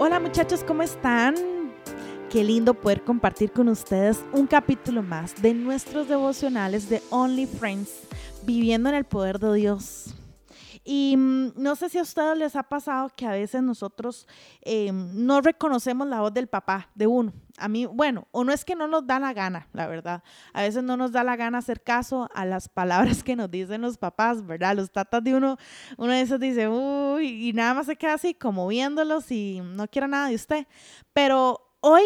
[0.00, 1.34] Hola muchachos, ¿cómo están?
[2.30, 8.02] Qué lindo poder compartir con ustedes un capítulo más de nuestros devocionales de Only Friends,
[8.44, 10.14] viviendo en el poder de Dios.
[10.84, 14.28] Y mm, no sé si a ustedes les ha pasado que a veces nosotros
[14.62, 17.32] em, no reconocemos la voz del papá de uno.
[17.58, 20.22] A mí, bueno, o no es que no nos da la gana, la verdad.
[20.52, 23.80] A veces no nos da la gana hacer caso a las palabras que nos dicen
[23.80, 24.76] los papás, ¿verdad?
[24.76, 25.56] Los tatas de uno,
[25.96, 29.88] uno de esos dice, uy, y nada más se queda así como viéndolos y no
[29.88, 30.66] quiero nada de usted.
[31.12, 32.02] Pero hoy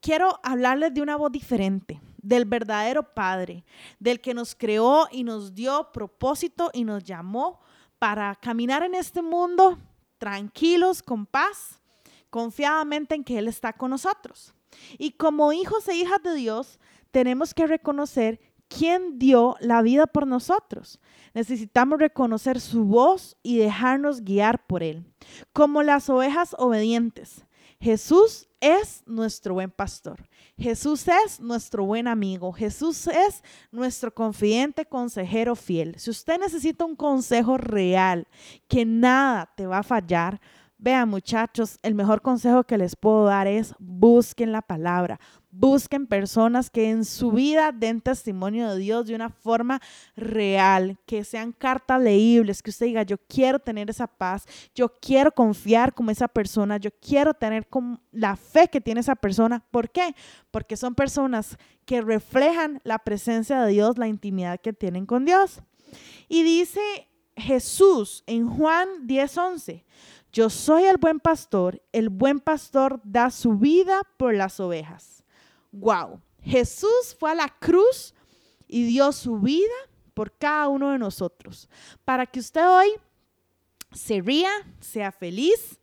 [0.00, 3.64] quiero hablarles de una voz diferente del verdadero Padre,
[3.98, 7.60] del que nos creó y nos dio propósito y nos llamó
[7.98, 9.78] para caminar en este mundo
[10.18, 11.80] tranquilos, con paz,
[12.30, 14.54] confiadamente en que Él está con nosotros.
[14.98, 16.78] Y como hijos e hijas de Dios,
[17.10, 21.00] tenemos que reconocer quién dio la vida por nosotros.
[21.34, 25.04] Necesitamos reconocer su voz y dejarnos guiar por Él,
[25.52, 27.44] como las ovejas obedientes.
[27.80, 30.28] Jesús es nuestro buen pastor.
[30.56, 32.52] Jesús es nuestro buen amigo.
[32.52, 35.94] Jesús es nuestro confidente consejero fiel.
[35.98, 38.26] Si usted necesita un consejo real,
[38.66, 40.40] que nada te va a fallar,
[40.80, 45.18] Vean muchachos, el mejor consejo que les puedo dar es busquen la palabra,
[45.50, 49.80] busquen personas que en su vida den testimonio de Dios de una forma
[50.14, 55.32] real, que sean cartas leíbles, que usted diga, yo quiero tener esa paz, yo quiero
[55.32, 57.66] confiar como esa persona, yo quiero tener
[58.12, 59.64] la fe que tiene esa persona.
[59.72, 60.14] ¿Por qué?
[60.52, 65.60] Porque son personas que reflejan la presencia de Dios, la intimidad que tienen con Dios.
[66.28, 66.80] Y dice
[67.36, 69.84] Jesús en Juan 10:11,
[70.32, 75.24] yo soy el buen pastor, el buen pastor da su vida por las ovejas.
[75.72, 78.14] Wow, Jesús fue a la cruz
[78.66, 79.74] y dio su vida
[80.14, 81.68] por cada uno de nosotros,
[82.04, 82.88] para que usted hoy
[83.92, 84.50] se ría,
[84.80, 85.78] sea feliz,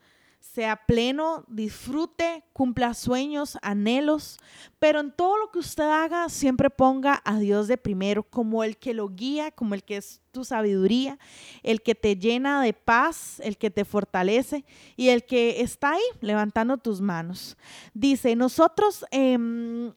[0.55, 4.39] sea pleno, disfrute, cumpla sueños, anhelos,
[4.79, 8.77] pero en todo lo que usted haga siempre ponga a Dios de primero como el
[8.77, 11.19] que lo guía, como el que es tu sabiduría,
[11.61, 14.63] el que te llena de paz, el que te fortalece
[14.95, 17.57] y el que está ahí levantando tus manos.
[17.93, 19.91] Dice, nosotros em,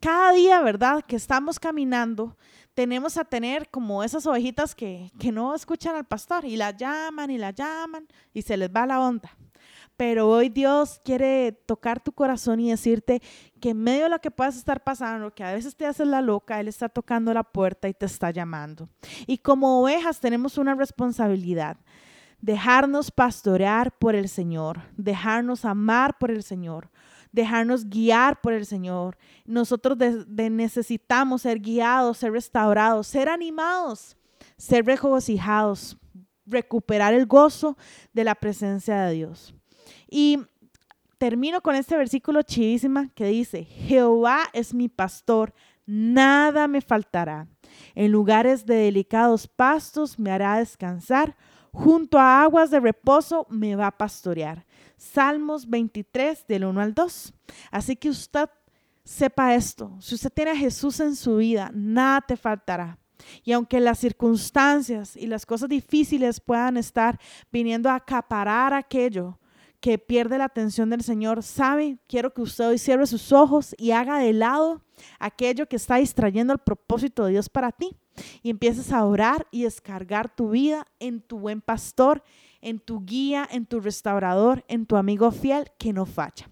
[0.00, 1.04] cada día, ¿verdad?
[1.06, 2.36] Que estamos caminando,
[2.74, 7.30] tenemos a tener como esas ovejitas que, que no escuchan al pastor y la llaman
[7.30, 9.30] y la llaman y se les va la onda.
[10.00, 13.20] Pero hoy Dios quiere tocar tu corazón y decirte
[13.60, 16.22] que en medio de lo que puedas estar pasando, que a veces te haces la
[16.22, 18.88] loca, Él está tocando la puerta y te está llamando.
[19.26, 21.76] Y como ovejas tenemos una responsabilidad
[22.40, 26.88] dejarnos pastorear por el Señor, dejarnos amar por el Señor,
[27.30, 29.18] dejarnos guiar por el Señor.
[29.44, 34.16] Nosotros necesitamos ser guiados, ser restaurados, ser animados,
[34.56, 35.98] ser regocijados,
[36.46, 37.76] recuperar el gozo
[38.14, 39.54] de la presencia de Dios.
[40.08, 40.38] Y
[41.18, 45.52] termino con este versículo chivísima que dice, Jehová es mi pastor,
[45.86, 47.46] nada me faltará.
[47.94, 51.36] En lugares de delicados pastos me hará descansar,
[51.72, 54.64] junto a aguas de reposo me va a pastorear.
[54.96, 57.34] Salmos 23 del 1 al 2.
[57.70, 58.48] Así que usted
[59.04, 62.98] sepa esto, si usted tiene a Jesús en su vida, nada te faltará.
[63.44, 67.18] Y aunque las circunstancias y las cosas difíciles puedan estar
[67.52, 69.38] viniendo a acaparar aquello
[69.80, 73.92] que pierde la atención del Señor, sabe, quiero que usted hoy cierre sus ojos y
[73.92, 74.82] haga de lado
[75.18, 77.96] aquello que está distrayendo el propósito de Dios para ti
[78.42, 82.22] y empieces a orar y descargar tu vida en tu buen pastor,
[82.60, 86.50] en tu guía, en tu restaurador, en tu amigo fiel que no falla.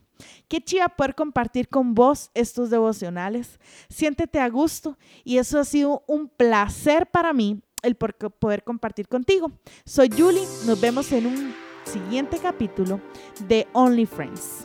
[0.49, 3.61] Qué chiva poder compartir con vos estos devocionales.
[3.89, 9.53] Siéntete a gusto y eso ha sido un placer para mí el poder compartir contigo.
[9.85, 13.01] Soy Julie, nos vemos en un siguiente capítulo
[13.47, 14.58] de Only Friends.